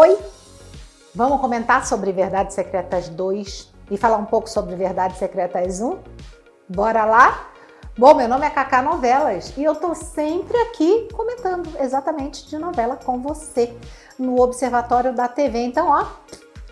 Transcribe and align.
Oi! 0.00 0.16
Vamos 1.12 1.40
comentar 1.40 1.84
sobre 1.84 2.12
Verdades 2.12 2.54
Secretas 2.54 3.08
2 3.08 3.74
e 3.90 3.96
falar 3.96 4.18
um 4.18 4.26
pouco 4.26 4.48
sobre 4.48 4.76
Verdades 4.76 5.18
Secretas 5.18 5.80
1? 5.80 5.98
Bora 6.68 7.04
lá? 7.04 7.50
Bom, 7.98 8.14
meu 8.14 8.28
nome 8.28 8.46
é 8.46 8.50
Cacá 8.50 8.80
Novelas 8.80 9.52
e 9.56 9.64
eu 9.64 9.74
tô 9.74 9.96
sempre 9.96 10.56
aqui 10.56 11.08
comentando 11.12 11.68
exatamente 11.80 12.48
de 12.48 12.56
novela 12.58 12.94
com 12.94 13.20
você 13.20 13.76
no 14.16 14.40
Observatório 14.40 15.12
da 15.12 15.26
TV. 15.26 15.64
Então, 15.64 15.88
ó, 15.88 16.06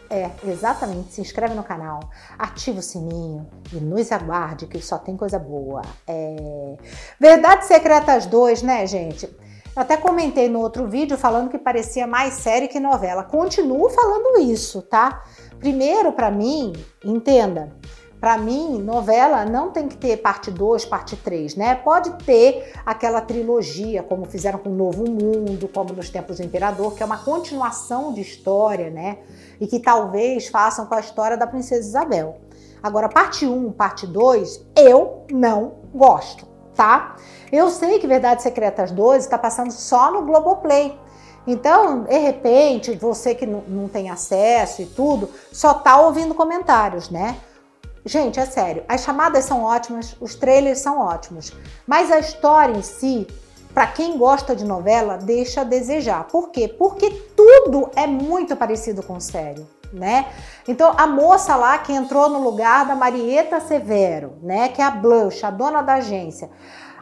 é, 0.08 0.30
exatamente. 0.44 1.14
Se 1.14 1.20
inscreve 1.20 1.56
no 1.56 1.64
canal, 1.64 1.98
ativa 2.38 2.78
o 2.78 2.82
sininho 2.82 3.44
e 3.72 3.76
nos 3.78 4.12
aguarde 4.12 4.68
que 4.68 4.80
só 4.80 4.98
tem 4.98 5.16
coisa 5.16 5.36
boa. 5.36 5.82
É... 6.06 6.76
Verdades 7.18 7.66
Secretas 7.66 8.24
2, 8.26 8.62
né, 8.62 8.86
gente? 8.86 9.28
Eu 9.76 9.82
até 9.82 9.94
comentei 9.94 10.48
no 10.48 10.60
outro 10.60 10.86
vídeo 10.88 11.18
falando 11.18 11.50
que 11.50 11.58
parecia 11.58 12.06
mais 12.06 12.32
série 12.32 12.66
que 12.66 12.80
novela. 12.80 13.22
Continuo 13.22 13.90
falando 13.90 14.40
isso, 14.40 14.80
tá? 14.80 15.22
Primeiro, 15.58 16.12
para 16.12 16.30
mim, 16.30 16.72
entenda, 17.04 17.76
para 18.18 18.38
mim, 18.38 18.78
novela 18.78 19.44
não 19.44 19.70
tem 19.70 19.86
que 19.86 19.98
ter 19.98 20.16
parte 20.16 20.50
2, 20.50 20.86
parte 20.86 21.14
3, 21.14 21.56
né? 21.56 21.74
Pode 21.74 22.10
ter 22.24 22.72
aquela 22.86 23.20
trilogia, 23.20 24.02
como 24.02 24.24
fizeram 24.24 24.58
com 24.58 24.70
o 24.70 24.74
Novo 24.74 25.04
Mundo, 25.10 25.68
como 25.68 25.92
nos 25.92 26.08
Tempos 26.08 26.38
do 26.38 26.44
Imperador, 26.44 26.94
que 26.94 27.02
é 27.02 27.06
uma 27.06 27.18
continuação 27.18 28.14
de 28.14 28.22
história, 28.22 28.88
né? 28.88 29.18
E 29.60 29.66
que 29.66 29.78
talvez 29.78 30.48
façam 30.48 30.86
com 30.86 30.94
a 30.94 31.00
história 31.00 31.36
da 31.36 31.46
Princesa 31.46 31.86
Isabel. 31.86 32.38
Agora, 32.82 33.10
parte 33.10 33.46
1, 33.46 33.72
parte 33.72 34.06
2, 34.06 34.68
eu 34.74 35.26
não 35.30 35.74
gosto, 35.94 36.55
tá? 36.76 37.16
Eu 37.50 37.70
sei 37.70 37.98
que 37.98 38.06
Verdades 38.06 38.42
Secretas 38.42 38.90
2 38.92 39.24
está 39.24 39.38
passando 39.38 39.72
só 39.72 40.12
no 40.12 40.22
Globoplay. 40.22 40.96
Então, 41.46 42.02
de 42.02 42.18
repente, 42.18 42.92
você 42.96 43.34
que 43.34 43.46
não 43.46 43.88
tem 43.88 44.10
acesso 44.10 44.82
e 44.82 44.86
tudo, 44.86 45.30
só 45.52 45.74
tá 45.74 46.00
ouvindo 46.00 46.34
comentários, 46.34 47.08
né? 47.08 47.36
Gente, 48.04 48.38
é 48.38 48.46
sério, 48.46 48.84
as 48.88 49.02
chamadas 49.02 49.44
são 49.44 49.64
ótimas, 49.64 50.16
os 50.20 50.36
trailers 50.36 50.78
são 50.78 51.00
ótimos, 51.00 51.52
mas 51.84 52.10
a 52.12 52.20
história 52.20 52.76
em 52.76 52.82
si, 52.82 53.26
para 53.74 53.86
quem 53.88 54.16
gosta 54.16 54.54
de 54.54 54.64
novela, 54.64 55.16
deixa 55.16 55.62
a 55.62 55.64
desejar. 55.64 56.24
Por 56.28 56.50
quê? 56.50 56.68
Porque 56.68 57.10
tudo 57.36 57.90
é 57.96 58.06
muito 58.06 58.54
parecido 58.54 59.02
com 59.02 59.18
sério, 59.18 59.66
né? 59.96 60.26
Então, 60.68 60.92
a 60.96 61.06
moça 61.06 61.56
lá 61.56 61.78
que 61.78 61.92
entrou 61.92 62.28
no 62.28 62.42
lugar 62.42 62.86
da 62.86 62.94
Marieta 62.94 63.60
Severo, 63.60 64.34
né, 64.42 64.68
que 64.68 64.80
é 64.80 64.84
a 64.84 64.90
Blanche, 64.90 65.44
a 65.44 65.50
dona 65.50 65.82
da 65.82 65.94
agência, 65.94 66.50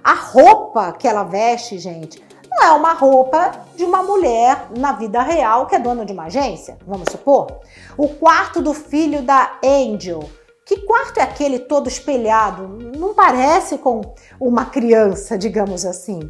a 0.03 0.15
roupa 0.15 0.93
que 0.93 1.09
ela 1.09 1.25
veste, 1.25 1.79
gente, 1.79 2.23
não 2.51 2.63
é 2.63 2.73
uma 2.73 2.93
roupa 2.93 3.53
de 3.75 3.85
uma 3.85 4.03
mulher 4.03 4.69
na 4.79 4.93
vida 4.93 5.23
real 5.23 5.67
que 5.67 5.75
é 5.75 5.79
dona 5.79 6.05
de 6.05 6.13
uma 6.13 6.25
agência, 6.25 6.79
vamos 6.87 7.11
supor. 7.11 7.61
O 7.97 8.09
quarto 8.09 8.63
do 8.63 8.73
filho 8.73 9.23
da 9.23 9.59
Angel 9.65 10.29
que 10.67 10.79
quarto 10.79 11.19
é 11.19 11.23
aquele 11.23 11.59
todo 11.59 11.89
espelhado? 11.89 12.67
Não 12.97 13.13
parece 13.13 13.77
com 13.77 14.01
uma 14.41 14.65
criança, 14.65 15.37
digamos 15.37 15.85
assim. 15.85 16.21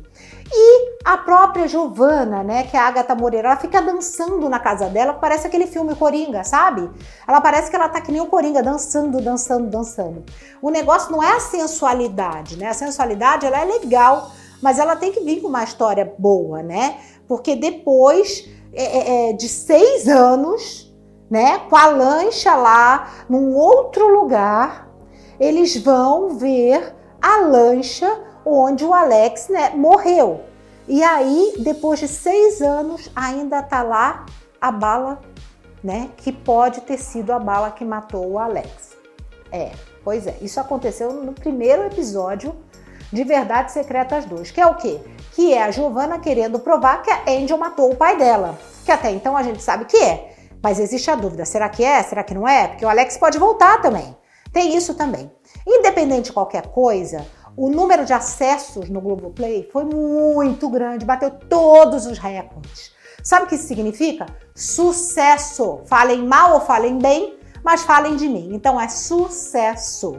E 0.56 0.98
a 1.04 1.18
própria 1.18 1.66
Giovana, 1.66 2.44
né, 2.44 2.62
que 2.62 2.76
é 2.76 2.80
a 2.80 2.86
Agatha 2.86 3.14
Moreira, 3.14 3.48
ela 3.48 3.56
fica 3.56 3.82
dançando 3.82 4.48
na 4.48 4.60
casa 4.60 4.86
dela, 4.86 5.12
parece 5.12 5.48
aquele 5.48 5.66
filme 5.66 5.96
Coringa, 5.96 6.44
sabe? 6.44 6.88
Ela 7.26 7.40
parece 7.40 7.70
que 7.70 7.74
ela 7.74 7.88
tá 7.88 8.00
que 8.00 8.12
nem 8.12 8.20
o 8.20 8.26
Coringa, 8.26 8.62
dançando, 8.62 9.20
dançando, 9.20 9.68
dançando. 9.68 10.24
O 10.62 10.70
negócio 10.70 11.10
não 11.10 11.20
é 11.20 11.32
a 11.32 11.40
sensualidade, 11.40 12.56
né? 12.56 12.68
A 12.68 12.74
sensualidade, 12.74 13.44
ela 13.44 13.60
é 13.60 13.64
legal, 13.64 14.30
mas 14.62 14.78
ela 14.78 14.94
tem 14.94 15.10
que 15.10 15.20
vir 15.20 15.40
com 15.40 15.48
uma 15.48 15.64
história 15.64 16.14
boa, 16.16 16.62
né? 16.62 16.98
Porque 17.26 17.56
depois 17.56 18.48
é, 18.72 18.84
é, 18.84 19.30
é 19.30 19.32
de 19.32 19.48
seis 19.48 20.06
anos 20.06 20.94
né, 21.28 21.58
com 21.68 21.76
a 21.76 21.86
lancha 21.86 22.54
lá 22.54 23.10
num 23.28 23.56
outro 23.56 24.06
lugar, 24.06 24.88
eles 25.40 25.76
vão 25.82 26.36
ver 26.38 26.94
a 27.20 27.40
lancha 27.40 28.20
onde 28.44 28.84
o 28.84 28.92
Alex 28.92 29.48
né, 29.48 29.70
morreu. 29.74 30.42
E 30.86 31.02
aí, 31.02 31.54
depois 31.58 32.00
de 32.00 32.08
seis 32.08 32.60
anos, 32.60 33.10
ainda 33.16 33.62
tá 33.62 33.82
lá 33.82 34.26
a 34.60 34.70
bala, 34.70 35.20
né? 35.82 36.10
Que 36.16 36.30
pode 36.30 36.82
ter 36.82 36.98
sido 36.98 37.32
a 37.32 37.38
bala 37.38 37.70
que 37.70 37.84
matou 37.84 38.32
o 38.32 38.38
Alex. 38.38 38.94
É, 39.50 39.72
pois 40.02 40.26
é. 40.26 40.36
Isso 40.42 40.60
aconteceu 40.60 41.12
no 41.12 41.32
primeiro 41.32 41.84
episódio 41.86 42.54
de 43.10 43.24
Verdades 43.24 43.72
Secretas 43.72 44.24
2, 44.26 44.50
que 44.50 44.60
é 44.60 44.66
o 44.66 44.74
quê? 44.74 45.00
Que 45.32 45.54
é 45.54 45.62
a 45.62 45.70
Giovanna 45.70 46.18
querendo 46.18 46.58
provar 46.58 47.02
que 47.02 47.10
a 47.10 47.22
Angel 47.28 47.56
matou 47.56 47.90
o 47.90 47.96
pai 47.96 48.18
dela. 48.18 48.58
Que 48.84 48.92
até 48.92 49.10
então 49.10 49.36
a 49.36 49.42
gente 49.42 49.62
sabe 49.62 49.86
que 49.86 49.96
é. 49.96 50.34
Mas 50.62 50.78
existe 50.78 51.10
a 51.10 51.14
dúvida: 51.14 51.44
será 51.44 51.68
que 51.68 51.84
é? 51.84 52.02
Será 52.02 52.22
que 52.22 52.34
não 52.34 52.46
é? 52.46 52.68
Porque 52.68 52.84
o 52.84 52.88
Alex 52.88 53.16
pode 53.16 53.38
voltar 53.38 53.80
também. 53.80 54.16
Tem 54.52 54.76
isso 54.76 54.94
também. 54.94 55.30
Independente 55.66 56.26
de 56.26 56.32
qualquer 56.32 56.68
coisa, 56.68 57.26
o 57.56 57.70
número 57.70 58.04
de 58.04 58.12
acessos 58.12 58.88
no 58.88 59.00
Globoplay 59.00 59.68
foi 59.72 59.84
muito 59.84 60.68
grande, 60.68 61.04
bateu 61.04 61.30
todos 61.30 62.06
os 62.06 62.18
recordes. 62.18 62.92
Sabe 63.22 63.46
o 63.46 63.48
que 63.48 63.54
isso 63.54 63.68
significa? 63.68 64.26
Sucesso. 64.54 65.80
Falem 65.86 66.26
mal 66.26 66.54
ou 66.54 66.60
falem 66.60 66.98
bem, 66.98 67.38
mas 67.64 67.82
falem 67.82 68.16
de 68.16 68.28
mim. 68.28 68.50
Então 68.52 68.78
é 68.80 68.88
sucesso. 68.88 70.18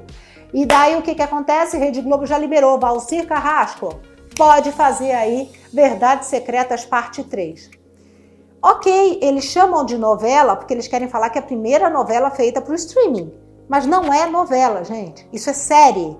E 0.54 0.66
daí 0.66 0.96
o 0.96 1.02
que, 1.02 1.14
que 1.14 1.22
acontece? 1.22 1.78
Rede 1.78 2.02
Globo 2.02 2.26
já 2.26 2.38
liberou. 2.38 2.80
Valcir 2.80 3.28
Carrasco 3.28 4.00
pode 4.36 4.72
fazer 4.72 5.12
aí 5.12 5.52
Verdades 5.72 6.30
Secretas 6.30 6.86
Parte 6.86 7.24
3. 7.24 7.70
Ok, 8.62 9.20
eles 9.22 9.44
chamam 9.44 9.86
de 9.86 9.98
novela 9.98 10.56
porque 10.56 10.74
eles 10.74 10.88
querem 10.88 11.08
falar 11.08 11.30
que 11.30 11.38
é 11.38 11.42
a 11.42 11.46
primeira 11.46 11.90
novela 11.90 12.32
feita 12.32 12.60
para 12.60 12.72
o 12.72 12.76
streaming. 12.76 13.32
Mas 13.70 13.86
não 13.86 14.12
é 14.12 14.26
novela, 14.26 14.84
gente. 14.84 15.28
Isso 15.32 15.50
é 15.50 15.54
série. 15.54 16.18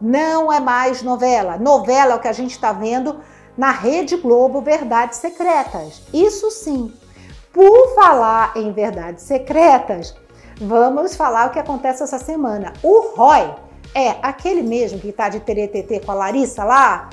Não 0.00 0.52
é 0.52 0.60
mais 0.60 1.02
novela. 1.02 1.56
Novela 1.56 2.12
é 2.12 2.16
o 2.16 2.20
que 2.20 2.28
a 2.28 2.32
gente 2.32 2.52
está 2.52 2.72
vendo 2.72 3.20
na 3.56 3.70
Rede 3.70 4.16
Globo 4.16 4.60
Verdades 4.60 5.18
Secretas. 5.18 6.02
Isso 6.12 6.50
sim. 6.50 6.92
Por 7.52 7.94
falar 7.94 8.52
em 8.54 8.70
Verdades 8.72 9.24
Secretas, 9.24 10.14
vamos 10.60 11.16
falar 11.16 11.46
o 11.46 11.50
que 11.50 11.58
acontece 11.58 12.02
essa 12.02 12.18
semana. 12.18 12.74
O 12.82 13.12
Roy 13.16 13.50
é 13.94 14.16
aquele 14.22 14.62
mesmo 14.62 14.98
que 14.98 15.08
está 15.08 15.30
de 15.30 15.40
teretetê 15.40 16.00
com 16.00 16.12
a 16.12 16.14
Larissa 16.14 16.64
lá, 16.64 17.08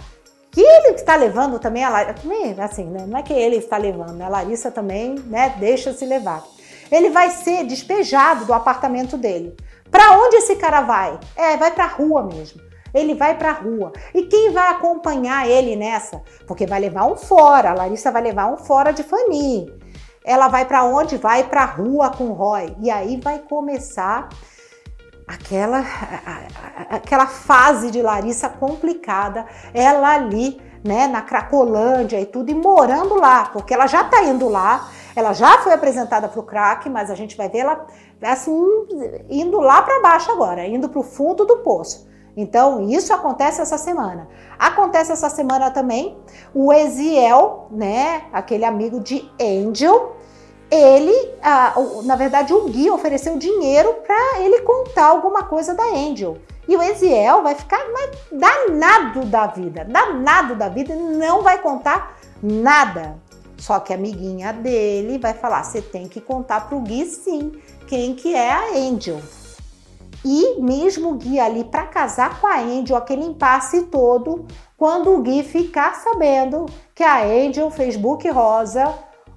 que 0.52 0.62
ele 0.62 0.96
está 0.96 1.16
levando 1.16 1.58
também 1.60 1.84
a 1.84 1.90
Larissa, 1.90 2.14
também, 2.22 2.56
assim, 2.60 2.86
né? 2.86 3.06
Não 3.08 3.18
é 3.18 3.24
que 3.24 3.34
ele 3.34 3.56
está 3.56 3.78
levando, 3.78 4.14
né? 4.14 4.26
A 4.26 4.30
Larissa 4.30 4.70
também, 4.70 5.16
né? 5.28 5.56
Deixa 5.58 5.94
se 5.94 6.06
levar. 6.06 6.44
Ele 6.92 7.10
vai 7.10 7.30
ser 7.30 7.64
despejado 7.64 8.46
do 8.46 8.54
apartamento 8.54 9.18
dele. 9.18 9.56
Para 9.90 10.18
onde 10.18 10.36
esse 10.36 10.58
cara 10.58 10.82
vai? 10.82 11.18
É, 11.36 11.56
vai 11.56 11.72
para 11.72 11.86
a 11.86 11.88
rua 11.88 12.22
mesmo. 12.22 12.62
Ele 12.94 13.16
vai 13.16 13.38
para 13.38 13.50
a 13.50 13.54
rua. 13.54 13.92
E 14.14 14.24
quem 14.24 14.52
vai 14.52 14.70
acompanhar 14.70 15.50
ele 15.50 15.76
nessa? 15.76 16.22
Porque 16.46 16.66
vai 16.66 16.80
levar 16.80 17.06
um 17.06 17.16
fora. 17.16 17.72
A 17.72 17.74
Larissa 17.74 18.12
vai 18.12 18.22
levar 18.22 18.48
um 18.52 18.58
fora 18.58 18.92
de 18.92 19.04
Fanny. 19.04 19.66
Ela 20.26 20.48
vai 20.48 20.66
para 20.66 20.84
onde? 20.84 21.18
Vai 21.18 21.44
para 21.44 21.64
a 21.64 21.66
rua 21.66 22.10
com 22.12 22.26
o 22.26 22.34
Roy. 22.34 22.76
E 22.82 22.90
aí 22.92 23.20
vai 23.20 23.40
começar 23.40 24.30
aquela, 25.28 25.84
aquela 26.90 27.28
fase 27.28 27.92
de 27.92 28.02
Larissa 28.02 28.50
complicada, 28.50 29.46
ela 29.74 30.14
ali, 30.16 30.62
né, 30.84 31.08
na 31.08 31.22
Cracolândia 31.22 32.20
e 32.20 32.26
tudo, 32.26 32.52
e 32.52 32.54
morando 32.54 33.16
lá, 33.16 33.46
porque 33.46 33.74
ela 33.74 33.88
já 33.88 34.04
tá 34.04 34.24
indo 34.24 34.48
lá, 34.50 34.90
ela 35.16 35.34
já 35.34 35.60
foi 35.60 35.74
apresentada 35.74 36.28
para 36.28 36.40
o 36.40 36.44
crack, 36.44 36.90
mas 36.90 37.10
a 37.10 37.16
gente 37.16 37.38
vai 37.38 37.50
ver 37.50 37.60
ela 37.60 37.86
assim, 38.22 38.56
indo 39.30 39.60
lá 39.60 39.82
para 39.82 40.02
baixo 40.02 40.32
agora, 40.32 40.66
indo 40.66 40.90
para 40.90 41.00
o 41.00 41.04
fundo 41.04 41.46
do 41.46 41.58
poço. 41.58 42.08
Então, 42.36 42.90
isso 42.90 43.14
acontece 43.14 43.62
essa 43.62 43.78
semana. 43.78 44.28
Acontece 44.58 45.12
essa 45.12 45.30
semana 45.30 45.70
também 45.70 46.18
o 46.54 46.72
Eziel, 46.74 47.68
né, 47.72 48.24
aquele 48.32 48.66
amigo 48.66 49.00
de 49.00 49.30
Angel, 49.40 50.16
ele, 50.70 51.14
ah, 51.42 51.76
na 52.04 52.16
verdade, 52.16 52.54
o 52.54 52.68
Gui 52.68 52.90
ofereceu 52.90 53.38
dinheiro 53.38 53.94
para 54.06 54.40
ele 54.40 54.62
contar 54.62 55.06
alguma 55.06 55.44
coisa 55.44 55.76
da 55.76 55.84
Angel. 55.84 56.38
E 56.68 56.76
o 56.76 56.82
Eziel 56.82 57.44
vai 57.44 57.54
ficar 57.54 57.80
danado 58.32 59.26
da 59.26 59.48
vida, 59.48 59.86
danado 59.86 60.56
da 60.56 60.70
vida 60.70 60.94
e 60.94 60.98
não 60.98 61.44
vai 61.44 61.62
contar 61.62 62.18
nada. 62.42 63.18
Só 63.58 63.80
que 63.80 63.94
a 63.94 63.96
amiguinha 63.96 64.52
dele 64.52 65.20
vai 65.20 65.34
falar: 65.34 65.64
você 65.64 65.82
tem 65.82 66.08
que 66.08 66.20
contar 66.20 66.68
pro 66.68 66.80
Gui 66.80 67.06
sim 67.06 67.52
quem 67.86 68.16
que 68.16 68.34
é 68.34 68.52
a 68.52 68.74
Angel. 68.76 69.22
E 70.26 70.62
mesmo 70.62 71.12
o 71.12 71.16
Gui 71.16 71.40
ali 71.40 71.64
para 71.64 71.88
casar 71.88 72.40
com 72.40 72.48
a 72.48 72.60
Angel, 72.60 72.96
aquele 72.96 73.26
impasse 73.26 73.84
todo, 73.84 74.46
quando 74.78 75.14
o 75.14 75.22
Gui 75.22 75.44
ficar 75.44 75.96
sabendo 75.96 76.66
que 76.96 77.04
a 77.04 77.24
Angel 77.24 77.70
fez 77.70 77.98
book 77.98 78.30
rosa 78.30 78.94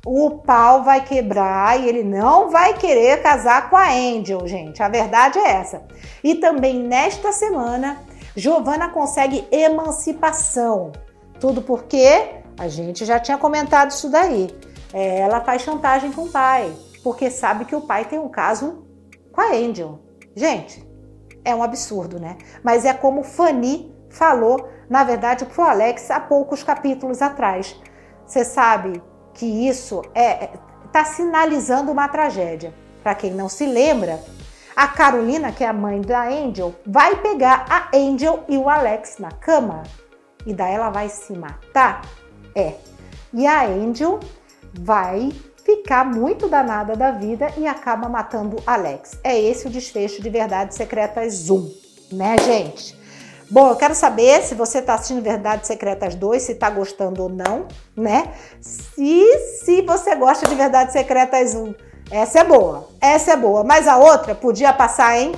o 0.09 0.39
pau 0.39 0.85
vai 0.85 1.03
quebrar 1.03 1.81
e 1.81 1.89
ele 1.89 2.05
não 2.05 2.49
vai 2.49 2.75
querer 2.75 3.21
casar 3.21 3.69
com 3.69 3.77
a 3.77 3.91
Angel, 3.91 4.47
gente. 4.47 4.81
A 4.81 4.89
verdade 4.89 5.37
é 5.37 5.51
essa. 5.51 5.83
E 6.23 6.37
também 6.37 6.79
nesta 6.79 7.33
semana, 7.33 8.01
Giovana 8.37 8.89
consegue 8.89 9.45
emancipação. 9.51 10.93
Tudo 11.41 11.61
porque 11.61 12.41
a 12.57 12.69
gente 12.69 13.05
já 13.05 13.19
tinha 13.19 13.37
comentado 13.37 13.91
isso 13.91 14.09
daí. 14.09 14.49
é, 14.93 15.19
ela 15.19 15.41
faz 15.41 15.63
chantagem 15.63 16.13
com 16.13 16.23
o 16.23 16.31
pai, 16.31 16.73
porque 17.03 17.29
sabe 17.29 17.65
que 17.65 17.75
o 17.75 17.81
pai 17.81 18.05
tem 18.05 18.21
um 18.21 18.29
caso 18.29 18.87
com 19.33 19.41
a 19.41 19.51
Angel. 19.51 19.99
Gente, 20.37 20.87
é 21.43 21.55
um 21.55 21.63
absurdo, 21.63 22.21
né? 22.21 22.37
Mas 22.63 22.85
é 22.85 22.93
como 22.93 23.23
Fanny 23.23 23.91
falou, 24.11 24.69
na 24.89 25.03
verdade, 25.03 25.47
pro 25.47 25.63
Alex 25.63 26.11
há 26.11 26.21
poucos 26.21 26.63
capítulos 26.63 27.23
atrás. 27.23 27.75
Você 28.27 28.45
sabe 28.45 29.03
que 29.33 29.47
isso 29.47 30.03
é 30.15 30.51
está 30.85 31.05
sinalizando 31.05 31.91
uma 31.91 32.09
tragédia. 32.09 32.75
Para 33.03 33.15
quem 33.15 33.31
não 33.33 33.49
se 33.49 33.67
lembra, 33.67 34.23
a 34.75 34.89
Carolina, 34.89 35.53
que 35.53 35.65
é 35.65 35.69
a 35.69 35.73
mãe 35.73 36.01
da 36.01 36.27
Angel, 36.29 36.75
vai 36.87 37.17
pegar 37.17 37.67
a 37.69 37.97
Angel 37.97 38.45
e 38.49 38.57
o 38.59 38.69
Alex 38.69 39.19
na 39.19 39.31
cama. 39.31 39.83
E 40.47 40.55
daí 40.55 40.75
ela 40.75 40.91
vai 40.91 41.09
se 41.09 41.33
matar? 41.33 42.03
É. 42.55 42.75
E 43.33 43.47
a 43.47 43.65
Angel 43.67 44.21
vai 44.81 45.33
ficar 45.67 46.05
muito 46.05 46.49
danada 46.49 46.95
da 46.95 47.11
vida 47.11 47.53
e 47.59 47.67
acaba 47.67 48.09
matando 48.09 48.63
Alex. 48.65 49.19
É 49.25 49.37
esse 49.37 49.67
o 49.67 49.71
desfecho 49.71 50.23
de 50.23 50.31
Verdades 50.31 50.77
Secretas 50.77 51.35
Zoom, 51.35 51.69
né, 52.13 52.39
gente? 52.39 52.97
Bom, 53.51 53.71
eu 53.71 53.77
quero 53.77 53.95
saber 53.95 54.43
se 54.43 54.55
você 54.55 54.79
está 54.79 54.95
assistindo 54.95 55.23
Verdades 55.23 55.67
Secretas 55.67 56.15
2, 56.15 56.41
se 56.41 56.53
está 56.53 56.71
gostando 56.71 57.25
ou 57.25 57.29
não, 57.29 57.67
né? 57.97 58.33
Se, 58.61 59.39
se 59.65 59.83
você 59.83 60.15
gosta 60.15 60.49
de 60.49 60.55
Verdades 60.55 60.93
Secretas 60.93 61.55
1, 61.55 61.75
essa 62.13 62.41
é 62.41 62.45
boa, 62.45 62.89
essa 63.01 63.33
é 63.33 63.37
boa. 63.37 63.65
Mas 63.65 63.89
a 63.89 63.97
outra 63.97 64.37
podia 64.37 64.73
passar 64.73 65.19
em 65.19 65.33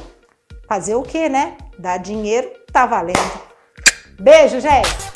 fazer 0.69 0.95
o 0.95 1.03
quê, 1.03 1.29
né? 1.31 1.57
Dar 1.79 1.97
dinheiro, 1.99 2.51
tá 2.71 2.85
valendo. 2.85 3.19
Beijo, 4.21 4.61
gente! 4.61 5.08